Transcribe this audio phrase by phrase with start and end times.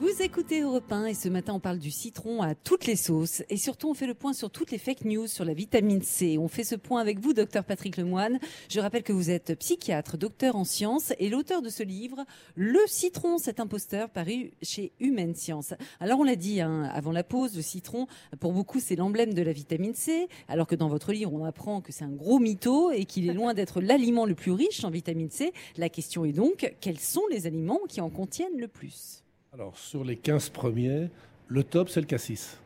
[0.00, 3.42] Vous écoutez Europe 1 et ce matin on parle du citron à toutes les sauces
[3.50, 6.38] et surtout on fait le point sur toutes les fake news sur la vitamine C.
[6.38, 8.38] On fait ce point avec vous, docteur Patrick Lemoine.
[8.70, 12.24] Je rappelle que vous êtes psychiatre, docteur en sciences et l'auteur de ce livre,
[12.54, 15.74] Le citron, cet imposteur, paru chez Humaine Science.
[16.00, 18.06] Alors on l'a dit hein, avant la pause, le citron,
[18.40, 21.82] pour beaucoup c'est l'emblème de la vitamine C, alors que dans votre livre on apprend
[21.82, 24.88] que c'est un gros mytho et qu'il est loin d'être l'aliment le plus riche en
[24.88, 25.52] vitamine C.
[25.76, 29.24] La question est donc, quels sont les aliments qui en contiennent le plus?
[29.52, 31.10] Alors, sur les 15 premiers,
[31.48, 32.56] le top, c'est le cassis.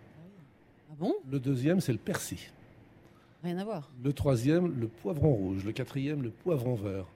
[0.91, 1.15] Ah bon?
[1.31, 2.39] Le deuxième, c'est le persil.
[3.43, 3.91] Rien à voir.
[4.03, 5.65] Le troisième, le poivron rouge.
[5.65, 7.07] Le quatrième, le poivron vert.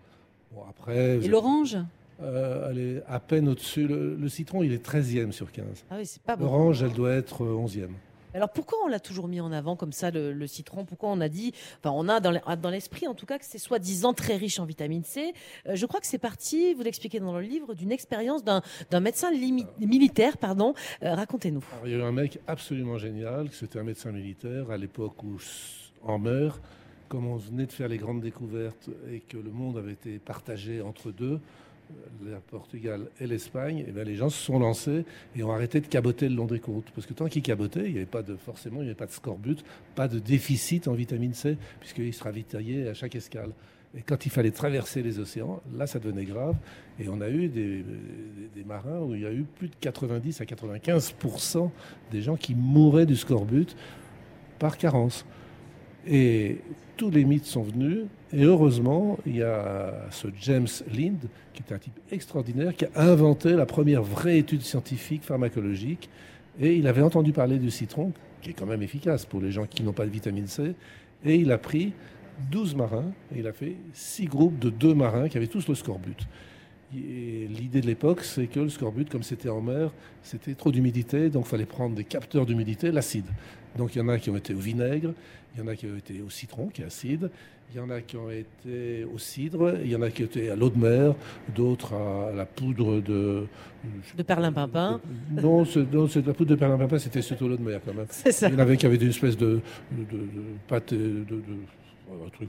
[0.53, 1.77] Bon, après, Et l'orange?
[2.21, 3.87] Euh, elle est à peine au-dessus.
[3.87, 5.85] Le, le citron, il est 13e sur 15.
[5.91, 6.45] Ah oui, c'est pas bon.
[6.47, 7.91] L'orange, elle doit être euh, 11e.
[8.39, 10.85] Alors pourquoi on l'a toujours mis en avant comme ça le, citron?
[10.85, 13.45] Pourquoi on a dit, enfin on a dans l'e- dans l'esprit en tout cas que
[13.45, 15.35] c'est soi-disant très riche en vitamine C?
[15.67, 19.33] Euh, je crois que c'est parti, vous l'expliquez dans le livre, d'une expérience d'un médecin
[19.81, 20.73] militaire, pardon.
[21.03, 21.65] Euh, Racontez-nous.
[21.85, 25.39] Il y a eu un mec absolument génial, c'était un médecin militaire à l'époque où,
[26.05, 26.61] en mer,
[27.09, 30.81] comme on venait de faire les grandes découvertes et que le monde avait été partagé
[30.81, 31.41] entre deux,
[32.25, 35.05] le Portugal et l'Espagne, et bien les gens se sont lancés
[35.37, 36.91] et ont arrêté de caboter le long des côtes.
[36.95, 39.07] Parce que tant qu'ils cabotaient, il n'y avait pas de, forcément, il n'y avait pas
[39.07, 39.57] de scorbut,
[39.95, 43.51] pas de déficit en vitamine C, puisqu'ils se ravitaillaient à chaque escale.
[43.97, 46.57] Et quand il fallait traverser les océans, là, ça devenait grave.
[47.01, 47.85] Et on a eu des, des-
[48.55, 51.71] des marins où il y a eu plus de 90 à 95%
[52.11, 53.75] des gens qui mouraient du scorbut
[54.59, 55.25] par carence.
[56.11, 56.59] Et
[56.97, 58.07] tous les mythes sont venus.
[58.33, 61.19] Et heureusement, il y a ce James Lind,
[61.53, 66.09] qui est un type extraordinaire, qui a inventé la première vraie étude scientifique pharmacologique.
[66.61, 69.67] Et il avait entendu parler du citron, qui est quand même efficace pour les gens
[69.67, 70.75] qui n'ont pas de vitamine C.
[71.25, 71.93] Et il a pris
[72.51, 75.75] 12 marins et il a fait 6 groupes de 2 marins qui avaient tous le
[75.75, 76.27] scorbut.
[76.93, 79.91] L'idée de l'époque, c'est que le scorbut, comme c'était en mer,
[80.23, 83.27] c'était trop d'humidité, donc il fallait prendre des capteurs d'humidité, l'acide.
[83.77, 85.13] Donc il y en a qui ont été au vinaigre,
[85.55, 87.31] il y en a qui ont été au citron, qui est acide,
[87.73, 90.27] il y en a qui ont été au cidre, il y en a qui ont
[90.27, 91.15] été à l'eau de mer,
[91.55, 93.47] d'autres à la poudre de...
[94.17, 95.01] De perlimpinpin.
[95.31, 98.07] Non, c'est non, de la poudre de perlimpinpin, c'était surtout l'eau de mer quand même.
[98.09, 98.49] C'est ça.
[98.49, 99.61] Il y en avait qui avaient une espèce de,
[99.93, 101.25] de, de- de pâte, de,
[102.11, 102.49] un truc.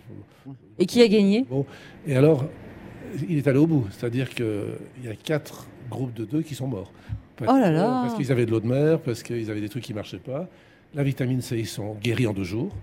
[0.78, 1.46] Et qui a gagné?
[2.07, 2.46] Et alors,
[3.28, 4.46] il est allé au bout, c'est-à-dire qu'il
[5.03, 6.94] y a quatre groupes de deux qui sont morts.
[7.36, 8.03] Parce Oh là là.
[8.03, 10.47] Parce qu'ils avaient de l'eau de mer, parce qu'ils avaient des trucs qui marchaient pas.
[10.96, 12.76] La vitamine C, ils sont guéris en deux jours.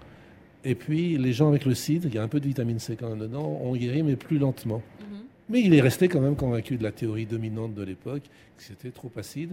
[0.64, 2.96] Et puis, les gens avec le cidre, il y a un peu de vitamine C
[2.96, 4.82] quand même dedans, ont guéri, mais plus lentement.
[5.00, 5.18] Mhm.
[5.48, 8.22] Mais il est resté quand même convaincu de la théorie dominante de l'époque,
[8.56, 9.52] que c'était trop acide,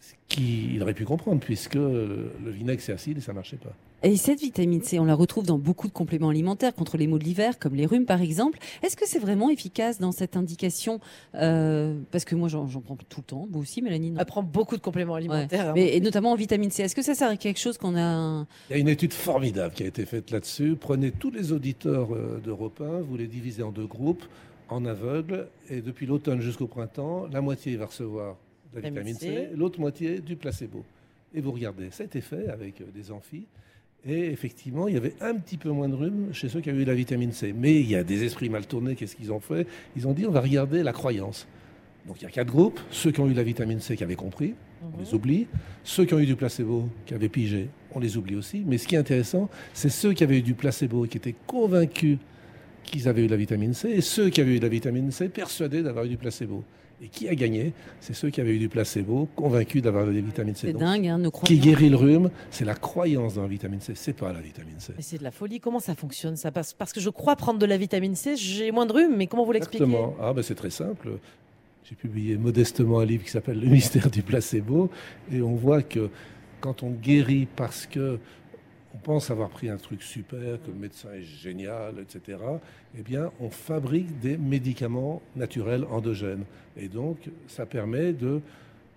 [0.00, 3.72] ce qu'il aurait pu comprendre, puisque le vinaigre c'est acide et ça marchait pas.
[4.02, 7.18] Et cette vitamine C, on la retrouve dans beaucoup de compléments alimentaires contre les maux
[7.18, 8.58] de l'hiver, comme les rhumes par exemple.
[8.82, 11.00] Est-ce que c'est vraiment efficace dans cette indication
[11.34, 14.20] Euh, Parce que moi j'en prends tout le temps, vous aussi Mélanie non?
[14.20, 15.68] Elle prend beaucoup de compléments alimentaires.
[15.70, 15.72] hein.
[15.74, 16.82] Mais, et notamment en vitamine C.
[16.82, 19.74] Est-ce que ça sert à quelque chose qu'on a Il y a une étude formidable
[19.74, 20.76] qui a été faite là-dessus.
[20.80, 24.24] Prenez tous les auditeurs euh, d'Europe 1, vous les divisez en deux groupes,
[24.70, 28.36] en aveugle, et depuis l'automne jusqu'au printemps, la moitié va recevoir
[28.74, 29.48] de la Vitamine C, C.
[29.54, 30.84] l'autre moitié du placebo.
[31.34, 33.46] Et vous regardez, ça a été fait avec euh, des amphis.
[34.06, 36.82] Et effectivement, il y avait un petit peu moins de rhume chez ceux qui avaient
[36.82, 37.54] eu la vitamine C.
[37.56, 39.66] Mais il y a des esprits mal tournés, qu'est-ce qu'ils ont fait?
[39.96, 41.46] Ils ont dit, on va regarder la croyance.
[42.06, 42.80] Donc il y a quatre groupes.
[42.90, 45.46] Ceux qui ont eu la vitamine C qui avaient compris, on les oublie.
[45.84, 48.64] Ceux qui ont eu du placebo, qui avaient pigé, on les oublie aussi.
[48.66, 51.34] Mais ce qui est intéressant, c'est ceux qui avaient eu du placebo et qui étaient
[51.46, 52.16] convaincus
[52.82, 55.82] qu'ils avaient eu la vitamine C, et ceux qui avaient eu la vitamine C persuadés
[55.82, 56.64] d'avoir eu du placebo.
[57.02, 60.54] Et qui a gagné C'est ceux qui avaient eu du placebo, convaincus d'avoir des vitamines
[60.54, 60.66] C.
[60.66, 63.92] C'est dingue, hein, nos qui guérit le rhume, c'est la croyance dans la vitamine C,
[63.94, 64.92] c'est pas la vitamine C.
[64.96, 65.60] Mais c'est de la folie.
[65.60, 68.70] Comment ça fonctionne ça passe Parce que je crois prendre de la vitamine C, j'ai
[68.70, 70.14] moins de rhume, mais comment vous l'expliquez Exactement.
[70.20, 71.12] Ah, ben c'est très simple.
[71.88, 74.90] J'ai publié modestement un livre qui s'appelle Le mystère du placebo.
[75.32, 76.10] Et on voit que
[76.60, 78.18] quand on guérit parce que
[78.94, 82.38] on pense avoir pris un truc super, que le médecin est génial, etc.,
[82.98, 86.44] eh bien, on fabrique des médicaments naturels endogènes.
[86.76, 88.40] Et donc, ça permet de,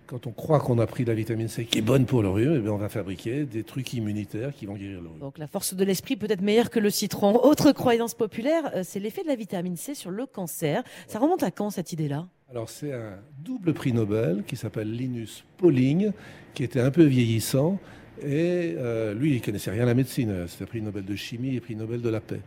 [0.06, 2.54] quand on croit qu'on a pris la vitamine C qui est bonne pour le rhume,
[2.56, 5.20] eh bien, on va fabriquer des trucs immunitaires qui vont guérir le rhume.
[5.20, 7.44] Donc la force de l'esprit peut être meilleure que le citron.
[7.44, 10.82] Autre croyance populaire, euh, c'est l'effet de la vitamine C sur le cancer.
[11.06, 12.26] Ça remonte à quand cette idée-là?
[12.50, 16.10] Alors c'est un double prix Nobel qui s'appelle Linus Pauling,
[16.52, 17.78] qui était un peu vieillissant.
[18.20, 20.46] Et euh, lui, il connaissait rien à la médecine.
[20.46, 22.40] C'était prix Nobel de chimie et prix Nobel de la paix.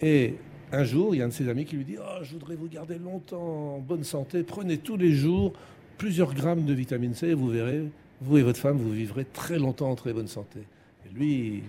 [0.00, 0.34] Et
[0.72, 2.56] un jour, il y a un de ses amis qui lui dit oh, Je voudrais
[2.56, 4.42] vous garder longtemps en bonne santé.
[4.42, 5.52] Prenez tous les jours
[5.98, 7.82] plusieurs grammes de vitamine C et vous verrez,
[8.22, 10.60] vous et votre femme, vous vivrez très longtemps en très bonne santé.
[11.06, 11.62] Et lui,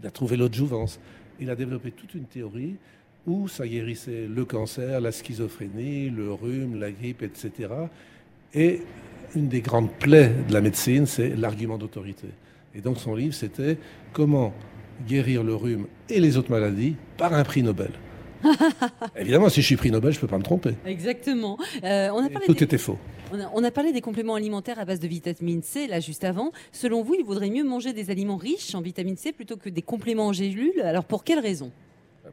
[0.00, 1.00] il a trouvé l'autre jouvence.
[1.40, 2.76] Il a développé toute une théorie
[3.26, 7.70] où ça guérissait le cancer, la schizophrénie, le rhume, la grippe, etc.
[8.52, 8.82] Et
[9.34, 12.28] une des grandes plaies de la médecine, c'est l'argument d'autorité.
[12.74, 13.78] Et donc son livre, c'était
[14.12, 14.52] comment
[15.06, 17.90] guérir le rhume et les autres maladies par un prix Nobel.
[19.16, 20.74] Évidemment, si je suis prix Nobel, je ne peux pas me tromper.
[20.86, 21.58] Exactement.
[21.82, 22.98] Euh, on, a Et parlé tout des, était faux.
[23.32, 26.24] on, a, on a parlé des compléments alimentaires à base de vitamine C, là, juste
[26.24, 26.52] avant.
[26.72, 29.82] Selon vous, il vaudrait mieux manger des aliments riches en vitamine C plutôt que des
[29.82, 30.80] compléments en gélules?
[30.82, 31.70] Alors, pour quelle raison?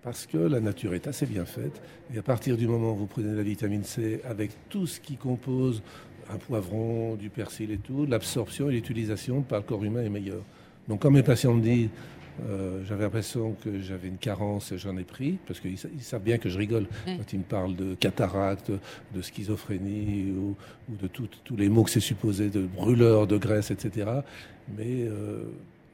[0.03, 1.81] Parce que la nature est assez bien faite.
[2.13, 4.99] Et à partir du moment où vous prenez de la vitamine C avec tout ce
[4.99, 5.81] qui compose
[6.33, 10.43] un poivron, du persil et tout, l'absorption et l'utilisation par le corps humain est meilleure.
[10.87, 11.89] Donc quand mes patients me disent
[12.49, 16.01] euh, j'avais l'impression que j'avais une carence et j'en ai pris, parce qu'ils sa- ils
[16.01, 18.71] savent bien que je rigole quand ils me parlent de cataracte,
[19.13, 20.55] de schizophrénie ou,
[20.91, 24.09] ou de tous les mots que c'est supposé, de brûleurs, de graisse, etc.
[24.77, 25.43] Mais euh,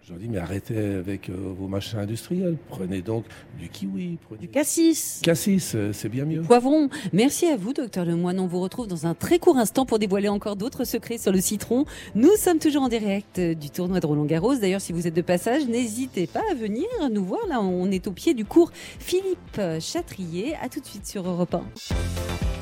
[0.07, 2.55] je leur dis, mais arrêtez avec euh, vos machins industriels.
[2.69, 3.25] Prenez donc
[3.59, 5.19] du kiwi, prenez Du cassis.
[5.21, 6.43] cassis, euh, c'est bien mieux.
[6.43, 6.87] Poivron.
[7.11, 8.39] Merci à vous, docteur Lemoine.
[8.39, 11.41] On vous retrouve dans un très court instant pour dévoiler encore d'autres secrets sur le
[11.41, 11.83] citron.
[12.15, 14.55] Nous sommes toujours en direct euh, du tournoi de Roland Garros.
[14.55, 17.45] D'ailleurs, si vous êtes de passage, n'hésitez pas à venir nous voir.
[17.49, 20.55] Là, on est au pied du cours Philippe Châtrier.
[20.61, 21.63] À tout de suite sur Europe 1.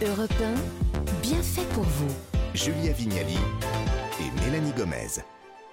[0.03, 2.11] Europe 1, bien fait pour vous.
[2.55, 3.37] Julia Vignali
[4.19, 5.21] et Mélanie Gomez.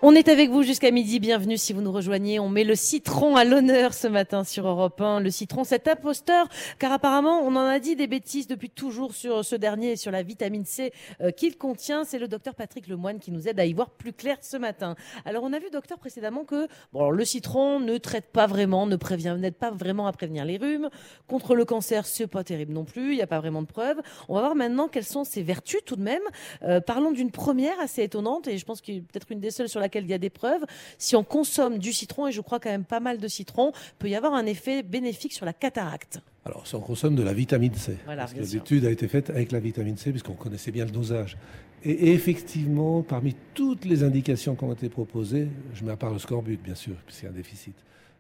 [0.04, 1.20] On est avec vous jusqu'à midi.
[1.20, 2.40] Bienvenue si vous nous rejoignez.
[2.40, 5.20] On met le citron à l'honneur ce matin sur Europe 1.
[5.20, 6.49] Le citron, cet imposteur,
[6.81, 10.10] car apparemment, on en a dit des bêtises depuis toujours sur ce dernier et sur
[10.10, 12.02] la vitamine C euh, qu'il contient.
[12.02, 14.96] C'est le docteur Patrick Lemoine qui nous aide à y voir plus clair ce matin.
[15.25, 18.96] Alors, on a vu, docteur, précédemment que bon, le citron ne traite pas vraiment, ne
[18.96, 20.90] prévient, n'aide pas vraiment à prévenir les rhumes.
[21.28, 23.12] Contre le cancer, c'est pas terrible non plus.
[23.12, 24.00] Il n'y a pas vraiment de preuves.
[24.28, 26.22] On va voir maintenant quelles sont ses vertus tout de même.
[26.64, 29.78] Euh, parlons d'une première assez étonnante et je pense a peut-être une des seules sur
[29.78, 30.62] laquelle il y a des preuves.
[30.99, 34.09] Si on consomme du citron, et je crois quand même pas mal de citron, peut
[34.09, 36.21] y avoir un effet bénéfique sur la cataracte.
[36.44, 39.31] Alors, si on consomme de la vitamine C, Voilà, parce que l'étude a été faite
[39.31, 41.37] avec la vitamine C, puisqu'on connaissait bien le dosage.
[41.85, 46.12] Et, et effectivement, parmi toutes les indications qui ont été proposées, je mets à part
[46.12, 47.75] le scorbut, bien sûr, puisqu'il y a un déficit,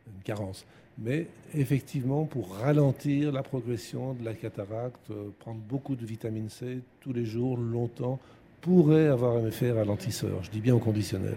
[0.06, 0.64] une carence.
[0.98, 6.80] Mais effectivement, pour ralentir la progression de la cataracte, euh, prendre beaucoup de vitamine C
[7.00, 8.20] tous les jours, longtemps,
[8.62, 10.42] pourrait avoir un effet ralentisseur.
[10.42, 11.36] Je dis bien au conditionnel.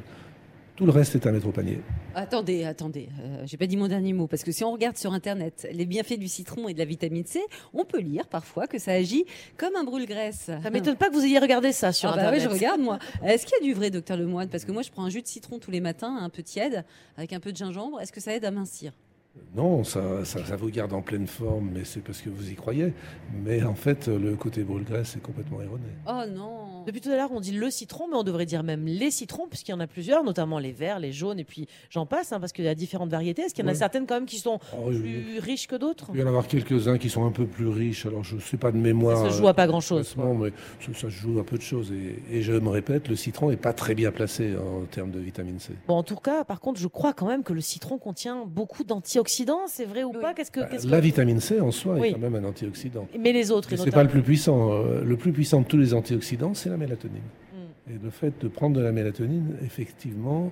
[0.78, 1.80] Tout le reste est à mettre au panier.
[2.16, 5.14] Attendez, attendez, euh, j'ai pas dit mon dernier mot parce que si on regarde sur
[5.14, 7.40] internet les bienfaits du citron et de la vitamine C,
[7.74, 9.26] on peut lire parfois que ça agit
[9.56, 10.52] comme un brûle-graisse.
[10.62, 12.50] Ça m'étonne pas que vous ayez regardé ça sur Ah bah oui, Internet.
[12.50, 13.00] je regarde moi.
[13.24, 14.50] Est-ce qu'il y a du vrai, docteur Lemoine?
[14.50, 16.84] Parce que moi, je prends un jus de citron tous les matins, un peu tiède,
[17.18, 18.02] avec un peu de gingembre.
[18.02, 18.92] Est-ce que ça aide à mincir?
[19.54, 22.56] Non, ça, ça, ça vous garde en pleine forme, mais c'est parce que vous y
[22.56, 22.94] croyez.
[23.46, 25.84] Mais en fait, le côté brûle-graisse est complètement erroné.
[26.08, 28.86] Oh non Depuis tout à l'heure, on dit le citron, mais on devrait dire même
[28.86, 32.06] les citrons, puisqu'il y en a plusieurs, notamment les verts, les jaunes, et puis j'en
[32.06, 33.42] passe, hein, parce qu'il y a différentes variétés.
[33.44, 33.78] Est-ce qu'il y en a Ouais.
[33.78, 35.00] certaines quand même qui sont Oh, oui.
[35.00, 36.12] plus riches que d'autres?
[36.14, 38.06] Il y en avoir quelques-uns qui sont un peu plus riches.
[38.06, 39.18] Alors, je ne sais pas de mémoire.
[39.18, 40.02] Ça se euh, joue à pas grand-chose.
[40.14, 40.52] classement, mais
[40.94, 41.92] ça, se joue à peu de choses.
[41.92, 45.20] Et, et je me répète, le citron n'est pas très bien placé en termes de
[45.20, 45.74] vitamine C.
[45.88, 48.84] Bon, en tout cas, par contre, je crois quand même que le citron contient beaucoup
[48.84, 49.62] d'antioxydants.
[49.68, 50.22] C'est vrai ou Oui.
[50.22, 50.34] pas?
[50.34, 52.08] Qu'est-ce que, Bah, La que- vitamine C en soi Oui.
[52.10, 53.08] est quand même un antioxydant.
[53.20, 54.72] Mais les autres, c'est pas le plus puissant.
[54.72, 57.22] Euh, Le plus puissant de tous les antioxydants, c'est la mélatonine.
[57.54, 57.92] Hmm.
[57.92, 60.52] Et le fait de prendre de la mélatonine, effectivement,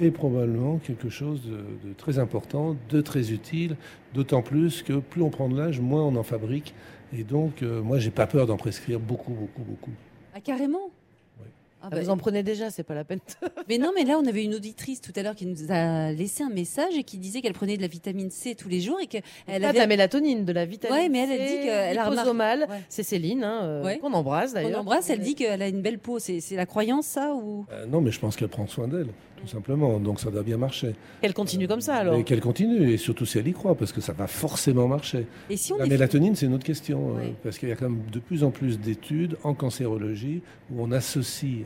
[0.00, 3.76] est probablement quelque chose de, de très important, de très utile,
[4.14, 6.74] d'autant plus que plus on prend de l'âge, moins on en fabrique.
[7.16, 9.90] Et donc, euh, moi, j'ai pas peur d'en prescrire beaucoup, beaucoup, beaucoup.
[10.34, 10.90] Ah, carrément?
[11.84, 13.18] Ah, Ah, bah, vous en prenez déjà, c'est pas la peine.
[13.68, 16.44] Mais non, mais là, on avait une auditrice tout à l'heure qui nous a laissé
[16.44, 19.06] un message et qui disait qu'elle prenait de la vitamine C tous les jours et
[19.08, 21.62] qu'elle Pas de avait la mélatonine, de la vitamine Ouais, mais elle, elle C, dit
[21.66, 22.66] qu'elle a remarqué- liposomale.
[22.70, 22.80] Ouais.
[22.88, 23.98] C'est Céline, hein, euh, Ouais.
[23.98, 24.80] qu'on embrasse On d'ailleurs.
[24.80, 26.18] embrasse, elle dit qu'elle a une belle peau.
[26.20, 29.08] C'est c'est la croyance, ça ou Euh, non, mais je pense qu'elle prend soin d'elle,
[29.42, 29.98] tout simplement.
[29.98, 30.94] Donc, ça doit bien marcher.
[31.20, 32.14] qu'elle continue comme ça alors.
[32.14, 35.26] Et qu'elle continue, et surtout si elle y croit, parce que ça va forcément marcher.
[35.50, 37.34] Et si on La mélatonine, c'est une autre question, euh, Ouais.
[37.42, 40.92] parce qu'il y a quand même de plus en plus d'études en cancérologie où on
[40.92, 41.64] associe,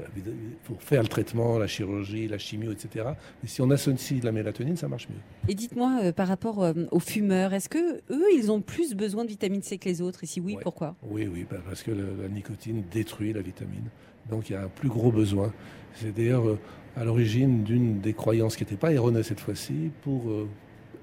[0.64, 3.04] pour faire le traitement, la chirurgie, la chimio, etc.
[3.42, 5.20] Mais si on associe de la mélatonine, ça marche mieux.
[5.48, 9.24] Et dites-moi euh, par rapport euh, aux fumeurs, est-ce que eux, ils ont plus besoin
[9.24, 10.24] de vitamine C que les autres?
[10.24, 10.62] Et si oui, Ouais.
[10.62, 10.96] pourquoi?
[11.10, 13.84] Oui, oui, bah, parce que le- la nicotine détruit la vitamine.
[14.30, 15.52] Donc il y a un plus gros besoin.
[15.94, 16.58] C'est d'ailleurs euh,
[16.96, 19.90] à l'origine d'une des croyances qui n'était pas erronée cette fois-ci.
[20.02, 20.48] Pour euh,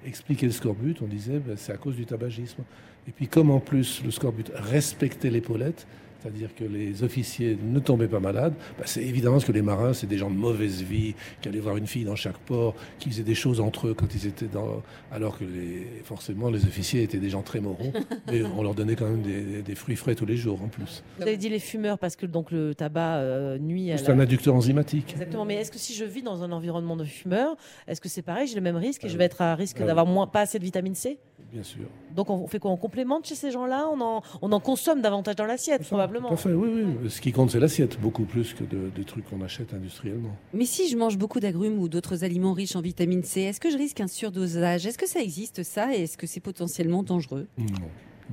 [0.06, 2.64] expliquer le scorbut, on disait bah, c'est à cause du tabagisme.
[3.08, 5.88] Et puis comme en plus le scorbut respectait l'épaulette,
[6.24, 9.94] c'est-à-dire que les officiers ne tombaient pas malades, bah, c'est évidemment parce que les marins,
[9.94, 13.10] c'est des gens de mauvaise vie, qui allaient voir une fille dans chaque port, qui
[13.10, 14.82] faisaient des choses entre eux quand ils étaient dans...
[15.12, 16.02] Alors que les...
[16.06, 17.92] forcément, les officiers étaient des gens très moraux,
[18.32, 21.04] mais on leur donnait quand même des, des fruits frais tous les jours en plus.
[21.18, 24.16] Vous avez dit les fumeurs parce que donc le tabac euh, nuit à C'est la...
[24.16, 25.12] un adducteur enzymatique.
[25.12, 28.22] Exactement, mais est-ce que si je vis dans un environnement de fumeurs, est-ce que c'est
[28.22, 29.20] pareil, j'ai le même risque et je oui.
[29.20, 29.86] vais être à risque oui.
[29.86, 31.20] d'avoir moins pas assez de vitamine C?
[31.54, 31.86] Bien sûr.
[32.16, 32.72] Donc on fait quoi?
[32.72, 33.88] On complémente chez ces gens-là?
[33.94, 36.30] On en, on en consomme davantage dans l'assiette, probablement.
[36.30, 37.10] Tout à fait, oui, oui.
[37.12, 40.36] Ce qui compte, c'est l'assiette, beaucoup plus que de- des trucs qu'on achète industriellement.
[40.54, 43.70] Mais si je mange beaucoup d'agrumes ou d'autres aliments riches en vitamine C, est-ce que
[43.70, 44.88] je risque un surdosage?
[44.88, 45.96] Est-ce que ça existe ça?
[45.96, 47.48] Et est-ce que c'est potentiellement dangereux?
[47.60, 47.66] Non.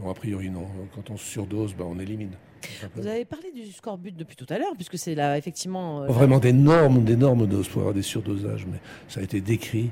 [0.03, 0.67] Non, a priori, non.
[0.95, 2.31] Quand on surdose, bah, on élimine.
[2.95, 6.03] Vous avez parlé du scorbut depuis tout à l'heure, puisque c'est là effectivement.
[6.03, 9.91] euh, Pas Vraiment d'énormes, d'énormes doses pour avoir des surdosages, mais ça a été décrit.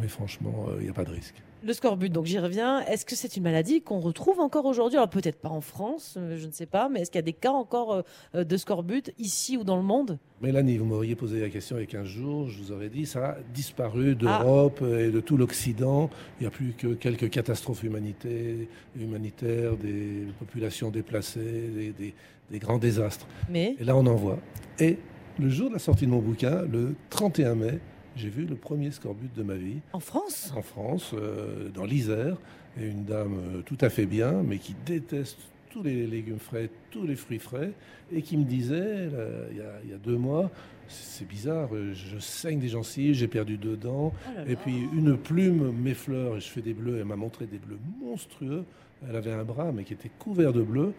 [0.00, 1.34] Mais franchement, euh, il n'y a pas de risque.
[1.62, 2.80] Le scorbut, donc j'y reviens.
[2.86, 4.96] Est-ce que c'est une maladie qu'on retrouve encore aujourd'hui?
[4.96, 7.22] Alors peut-être pas en France, euh, je ne sais pas, mais est-ce qu'il y a
[7.22, 8.02] des cas encore euh,
[8.34, 10.18] euh, de scorbut ici ou dans le monde?
[10.40, 13.04] Mélanie, vous m'auriez posé la question il y a 15 jours, je vous aurais dit,
[13.04, 14.14] ça a disparu Ah.
[14.42, 16.08] d'Europe et de tout l'Occident.
[16.38, 22.14] Il n'y a plus que quelques catastrophes humanitaires, des populations déplacées, des, des-
[22.50, 23.26] des grands désastres.
[23.48, 23.76] Mais?
[23.78, 24.38] Et là, on en voit.
[24.80, 24.98] Et
[25.38, 27.78] le jour de la sortie de mon bouquin, le 31 mai,
[28.16, 29.78] j'ai vu le premier scorbut de ma vie.
[29.92, 30.52] En France?
[30.56, 32.36] En France, euh, dans l'Isère,
[32.80, 35.38] et une dame euh, tout à fait bien, mais qui déteste
[35.70, 37.72] tous les légumes frais, tous les fruits frais,
[38.12, 40.50] et qui me disait, là, il y, a, il y a deux mois,
[40.88, 44.50] c'est bizarre, euh, je saigne des gencives, j'ai perdu deux dents, Oh là là.
[44.50, 47.78] et puis une plume m'effleure, et je fais des bleus, elle m'a montré des bleus
[48.00, 48.64] monstrueux,
[49.08, 50.92] elle avait un bras, mais qui était couvert de bleus,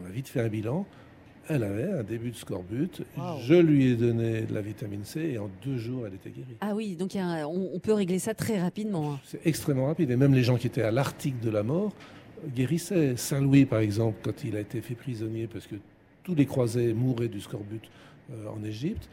[0.00, 0.86] on a vite fait un bilan,
[1.48, 3.38] elle avait un début de scorbut, Wow.
[3.44, 6.56] je lui ai donné de la vitamine C, et en deux jours, elle était guérie.
[6.60, 9.12] Ah oui, donc il y a un- on, on peut régler ça très rapidement.
[9.14, 9.20] hein.
[9.24, 10.10] C'est extrêmement rapide.
[10.10, 11.92] Et même les gens qui étaient à l'article de la mort
[12.54, 13.16] guérissaient.
[13.16, 15.76] Saint-Louis, par exemple, quand il a été fait prisonnier parce que
[16.22, 17.80] tous les croisés mouraient du scorbut
[18.32, 19.08] euh, en Égypte,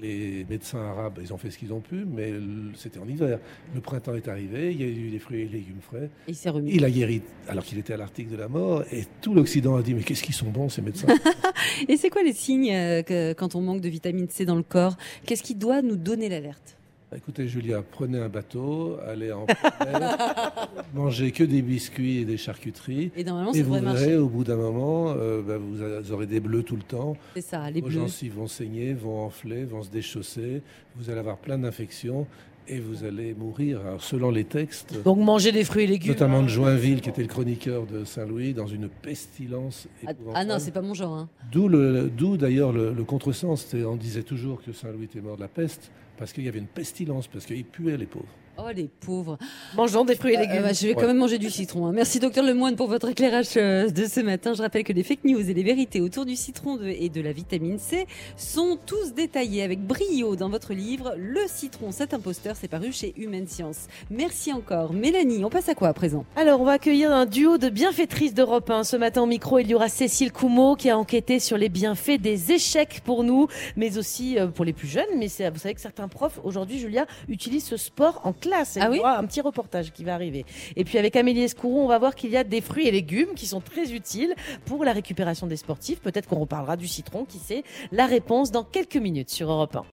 [0.00, 2.32] les médecins arabes, ils ont fait ce qu'ils ont pu, mais
[2.76, 3.38] c'était en hiver.
[3.74, 6.10] Le printemps est arrivé, il y a eu des fruits et légumes frais.
[6.28, 6.72] Il s'est remis.
[6.72, 8.84] Il a guéri alors qu'il était à l'article de la mort.
[8.92, 11.08] Et tout l'Occident a dit, mais qu'est-ce qu'ils sont bons, ces médecins?
[11.88, 14.62] Et c'est quoi les signes euh, que, quand on manque de vitamine C dans le
[14.62, 14.96] corps?
[15.26, 16.79] Qu'est-ce qui doit nous donner l'alerte?
[17.16, 23.10] Écoutez, Julia, prenez un bateau, allez en mer, mangez que des biscuits et des charcuteries.
[23.16, 24.16] Et normalement, Et vous verrez, marcher.
[24.16, 27.16] au bout d'un moment, euh, bah, vous aurez des bleus tout le temps.
[27.34, 27.96] C'est ça, les Vos bleus.
[27.96, 30.62] gencives vont saigner, vont enfler, vont se déchausser.
[30.94, 32.28] Vous allez avoir plein d'infections
[32.68, 33.80] et vous allez mourir.
[33.80, 36.12] Alors, selon les textes, Donc manger des fruits et légumes.
[36.12, 40.36] notamment de Joinville, qui était le chroniqueur de Saint-Louis, dans une pestilence Ah, épouvantable.
[40.50, 41.14] ah non, c'est pas mon genre.
[41.14, 41.28] hein.
[41.50, 43.74] D'où le- d'où d'ailleurs le, le contresens.
[43.74, 46.66] On disait toujours que Saint-Louis était mort de la peste parce qu'il y avait une
[46.66, 48.26] pestilence, parce qu'ils puaient les pauvres.
[48.62, 49.38] Oh les pauvres.
[49.74, 50.62] Mangeons des fruits et Euh, légumes.
[50.62, 51.86] bah, je vais quand même manger du citron.
[51.86, 51.92] hein.
[51.92, 54.52] Merci docteur Lemoine pour votre éclairage euh, de ce matin.
[54.54, 57.20] Je rappelle que les fake news et les vérités autour du citron de- et de
[57.22, 62.54] la vitamine C sont tous détaillés avec brio dans votre livre Le citron, cet imposteur,
[62.60, 63.86] c'est paru chez Humaine Science.
[64.10, 64.92] Merci encore.
[64.92, 66.24] Mélanie, on passe à quoi à présent?
[66.36, 68.84] Alors, on va accueillir un duo de bienfaitrices d'Europe 1.
[68.84, 72.20] Ce matin au micro, il y aura Cécile Coumeau qui a enquêté sur les bienfaits
[72.20, 75.06] des échecs pour nous, mais aussi euh, pour les plus jeunes.
[75.16, 78.49] Mais c'est- vous savez que certains profs, aujourd'hui, Julia, utilisent ce sport en classe.
[78.76, 80.44] Et Ah oui aura un petit reportage qui va arriver.
[80.76, 83.34] Et puis avec Amélie Escourou, on va voir qu'il y a des fruits et légumes
[83.34, 84.34] qui sont très utiles
[84.66, 86.00] pour la récupération des sportifs.
[86.00, 87.64] Peut-être qu'on reparlera du citron, qui sait?
[87.92, 89.84] La réponse dans quelques minutes sur Europe 1.